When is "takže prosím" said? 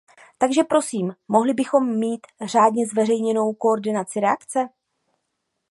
0.37-1.13